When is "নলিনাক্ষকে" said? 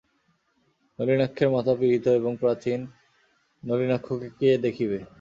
3.63-4.27